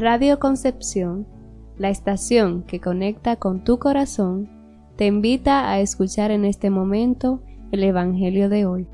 [0.00, 1.26] Radio Concepción,
[1.76, 4.48] la estación que conecta con tu corazón,
[4.96, 8.88] te invita a escuchar en este momento el Evangelio de hoy.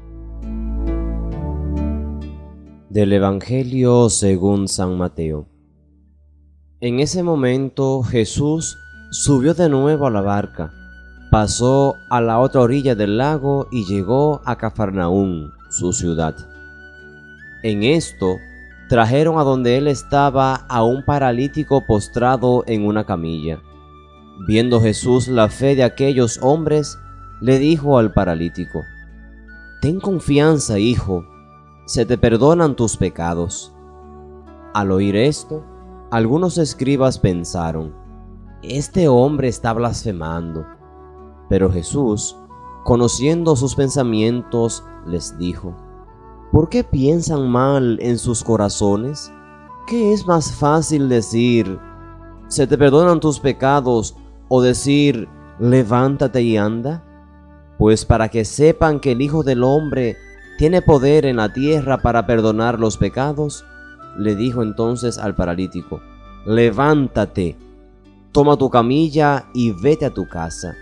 [2.90, 5.46] Del Evangelio según San Mateo.
[6.80, 8.76] En ese momento Jesús
[9.12, 10.72] subió de nuevo a la barca,
[11.30, 16.34] pasó a la otra orilla del lago y llegó a Cafarnaún, su ciudad.
[17.62, 18.34] En esto
[18.88, 23.60] trajeron a donde él estaba a un paralítico postrado en una camilla.
[24.46, 26.98] Viendo Jesús la fe de aquellos hombres,
[27.40, 28.82] le dijo al paralítico,
[29.80, 31.24] Ten confianza, hijo,
[31.86, 33.72] se te perdonan tus pecados.
[34.74, 35.64] Al oír esto,
[36.10, 37.94] algunos escribas pensaron,
[38.62, 40.66] Este hombre está blasfemando.
[41.48, 42.36] Pero Jesús,
[42.84, 45.74] conociendo sus pensamientos, les dijo,
[46.52, 49.32] ¿Por qué piensan mal en sus corazones?
[49.86, 51.78] ¿Qué es más fácil decir,
[52.48, 54.16] se te perdonan tus pecados,
[54.48, 57.04] o decir, levántate y anda?
[57.78, 60.16] Pues para que sepan que el Hijo del Hombre
[60.56, 63.64] tiene poder en la tierra para perdonar los pecados,
[64.16, 66.00] le dijo entonces al paralítico,
[66.46, 67.56] levántate,
[68.32, 70.74] toma tu camilla y vete a tu casa.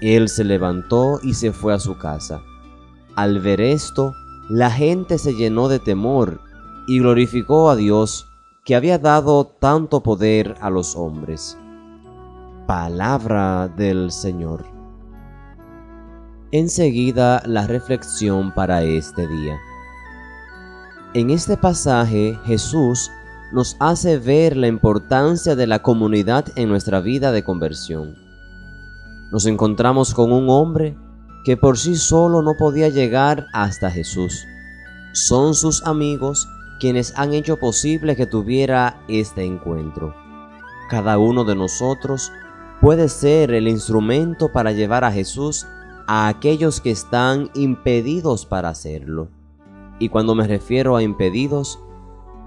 [0.00, 2.40] Él se levantó y se fue a su casa.
[3.16, 4.14] Al ver esto,
[4.48, 6.40] la gente se llenó de temor
[6.86, 8.26] y glorificó a Dios
[8.64, 11.58] que había dado tanto poder a los hombres.
[12.66, 14.64] Palabra del Señor.
[16.50, 19.58] Enseguida la reflexión para este día.
[21.12, 23.10] En este pasaje Jesús
[23.52, 28.14] nos hace ver la importancia de la comunidad en nuestra vida de conversión.
[29.30, 30.96] Nos encontramos con un hombre
[31.44, 34.46] que por sí solo no podía llegar hasta Jesús.
[35.12, 36.48] Son sus amigos
[36.80, 40.14] quienes han hecho posible que tuviera este encuentro.
[40.88, 42.32] Cada uno de nosotros
[42.80, 45.66] puede ser el instrumento para llevar a Jesús
[46.06, 49.28] a aquellos que están impedidos para hacerlo.
[49.98, 51.78] Y cuando me refiero a impedidos,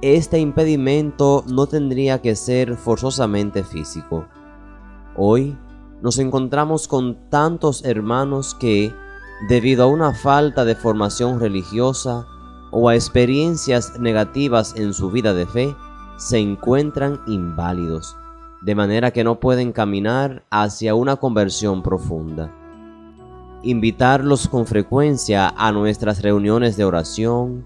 [0.02, 4.26] este impedimento no tendría que ser forzosamente físico.
[5.16, 5.56] Hoy
[6.02, 8.94] nos encontramos con tantos hermanos que,
[9.48, 12.26] debido a una falta de formación religiosa
[12.72, 15.76] o a experiencias negativas en su vida de fe,
[16.18, 18.16] se encuentran inválidos,
[18.62, 22.52] de manera que no pueden caminar hacia una conversión profunda.
[23.64, 27.64] Invitarlos con frecuencia a nuestras reuniones de oración,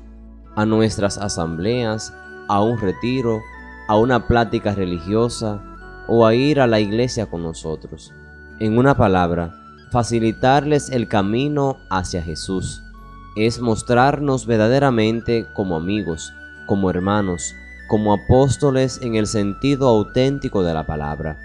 [0.56, 2.14] a nuestras asambleas,
[2.50, 3.40] a un retiro,
[3.88, 5.62] a una plática religiosa
[6.08, 8.14] o a ir a la iglesia con nosotros.
[8.58, 9.54] En una palabra,
[9.92, 12.82] facilitarles el camino hacia Jesús
[13.36, 16.32] es mostrarnos verdaderamente como amigos,
[16.66, 17.54] como hermanos,
[17.90, 21.38] como apóstoles en el sentido auténtico de la palabra.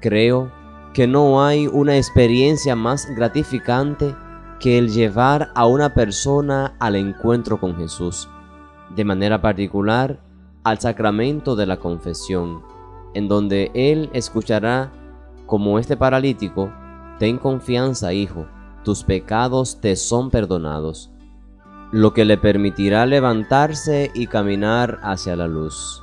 [0.00, 0.50] Creo
[0.94, 4.16] que no hay una experiencia más gratificante
[4.58, 8.26] que el llevar a una persona al encuentro con Jesús,
[8.96, 10.18] de manera particular
[10.64, 12.62] al sacramento de la confesión,
[13.12, 14.90] en donde Él escuchará
[15.46, 16.70] como este paralítico,
[17.18, 18.46] ten confianza, hijo,
[18.84, 21.10] tus pecados te son perdonados,
[21.92, 26.02] lo que le permitirá levantarse y caminar hacia la luz.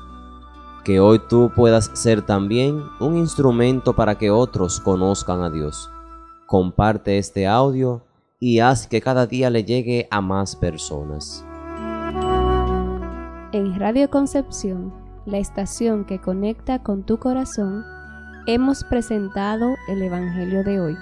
[0.84, 5.92] Que hoy tú puedas ser también un instrumento para que otros conozcan a Dios.
[6.46, 8.04] Comparte este audio
[8.40, 11.46] y haz que cada día le llegue a más personas.
[13.52, 14.94] En Radio Concepción,
[15.26, 17.84] la estación que conecta con tu corazón,
[18.46, 20.98] hemos presentado el Evangelio de hoy.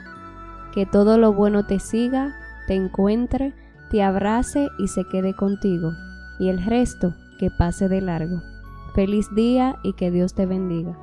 [0.74, 2.36] Que todo lo bueno te siga,
[2.68, 3.54] te encuentre,
[3.90, 5.94] te abrace y se quede contigo,
[6.40, 8.42] y el resto que pase de largo.
[8.94, 10.98] Feliz día y que Dios te bendiga.